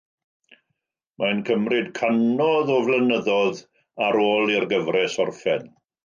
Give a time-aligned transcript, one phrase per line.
[1.23, 3.61] Mae'n cymryd cannoedd o flynyddoedd
[4.07, 5.69] ar ôl i'r gyfres orffen